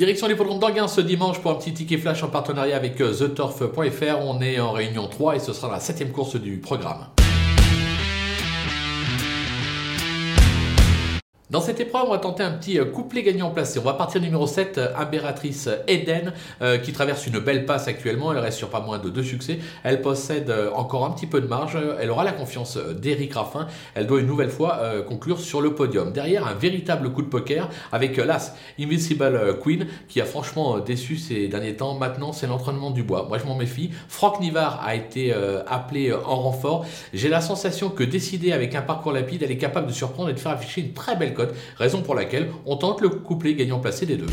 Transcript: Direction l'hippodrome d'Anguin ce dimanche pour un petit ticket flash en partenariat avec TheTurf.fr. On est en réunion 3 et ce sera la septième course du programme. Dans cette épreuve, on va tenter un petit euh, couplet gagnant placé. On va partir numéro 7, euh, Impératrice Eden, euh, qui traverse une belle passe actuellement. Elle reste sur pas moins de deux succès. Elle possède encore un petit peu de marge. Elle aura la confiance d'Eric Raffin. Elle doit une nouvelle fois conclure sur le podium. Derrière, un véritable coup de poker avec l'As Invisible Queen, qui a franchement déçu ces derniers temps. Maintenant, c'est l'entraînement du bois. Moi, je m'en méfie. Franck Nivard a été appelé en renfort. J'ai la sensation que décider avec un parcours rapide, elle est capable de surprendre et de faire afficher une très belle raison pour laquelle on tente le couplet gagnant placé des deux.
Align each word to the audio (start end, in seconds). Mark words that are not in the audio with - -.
Direction 0.00 0.28
l'hippodrome 0.28 0.58
d'Anguin 0.58 0.88
ce 0.88 1.02
dimanche 1.02 1.40
pour 1.40 1.50
un 1.50 1.56
petit 1.56 1.74
ticket 1.74 1.98
flash 1.98 2.22
en 2.22 2.28
partenariat 2.28 2.74
avec 2.74 2.96
TheTurf.fr. 2.96 4.18
On 4.22 4.40
est 4.40 4.58
en 4.58 4.72
réunion 4.72 5.06
3 5.06 5.36
et 5.36 5.38
ce 5.40 5.52
sera 5.52 5.70
la 5.70 5.78
septième 5.78 6.10
course 6.10 6.36
du 6.36 6.56
programme. 6.56 7.04
Dans 11.50 11.60
cette 11.60 11.80
épreuve, 11.80 12.04
on 12.06 12.10
va 12.10 12.18
tenter 12.18 12.44
un 12.44 12.52
petit 12.52 12.78
euh, 12.78 12.84
couplet 12.84 13.24
gagnant 13.24 13.50
placé. 13.50 13.80
On 13.80 13.82
va 13.82 13.94
partir 13.94 14.20
numéro 14.20 14.46
7, 14.46 14.78
euh, 14.78 14.88
Impératrice 14.96 15.68
Eden, 15.88 16.32
euh, 16.62 16.78
qui 16.78 16.92
traverse 16.92 17.26
une 17.26 17.40
belle 17.40 17.66
passe 17.66 17.88
actuellement. 17.88 18.30
Elle 18.30 18.38
reste 18.38 18.58
sur 18.58 18.70
pas 18.70 18.78
moins 18.78 18.98
de 18.98 19.08
deux 19.08 19.24
succès. 19.24 19.58
Elle 19.82 20.00
possède 20.00 20.54
encore 20.76 21.04
un 21.04 21.10
petit 21.10 21.26
peu 21.26 21.40
de 21.40 21.48
marge. 21.48 21.76
Elle 22.00 22.08
aura 22.10 22.22
la 22.22 22.30
confiance 22.30 22.76
d'Eric 22.76 23.34
Raffin. 23.34 23.66
Elle 23.94 24.06
doit 24.06 24.20
une 24.20 24.28
nouvelle 24.28 24.50
fois 24.50 24.80
conclure 25.08 25.40
sur 25.40 25.60
le 25.60 25.74
podium. 25.74 26.12
Derrière, 26.12 26.46
un 26.46 26.54
véritable 26.54 27.10
coup 27.12 27.22
de 27.22 27.26
poker 27.26 27.68
avec 27.90 28.16
l'As 28.16 28.54
Invisible 28.78 29.58
Queen, 29.60 29.86
qui 30.08 30.20
a 30.20 30.24
franchement 30.24 30.78
déçu 30.78 31.16
ces 31.16 31.48
derniers 31.48 31.74
temps. 31.74 31.94
Maintenant, 31.94 32.32
c'est 32.32 32.46
l'entraînement 32.46 32.90
du 32.90 33.02
bois. 33.02 33.26
Moi, 33.28 33.38
je 33.38 33.44
m'en 33.44 33.56
méfie. 33.56 33.90
Franck 34.08 34.40
Nivard 34.40 34.80
a 34.84 34.94
été 34.94 35.34
appelé 35.66 36.12
en 36.12 36.36
renfort. 36.36 36.86
J'ai 37.12 37.28
la 37.28 37.40
sensation 37.40 37.90
que 37.90 38.04
décider 38.04 38.52
avec 38.52 38.74
un 38.74 38.82
parcours 38.82 39.14
rapide, 39.14 39.42
elle 39.42 39.50
est 39.50 39.58
capable 39.58 39.88
de 39.88 39.92
surprendre 39.92 40.30
et 40.30 40.34
de 40.34 40.40
faire 40.40 40.52
afficher 40.52 40.82
une 40.82 40.92
très 40.92 41.16
belle 41.16 41.34
raison 41.76 42.02
pour 42.02 42.14
laquelle 42.14 42.50
on 42.66 42.76
tente 42.76 43.00
le 43.00 43.08
couplet 43.08 43.54
gagnant 43.54 43.78
placé 43.78 44.06
des 44.06 44.16
deux. 44.16 44.26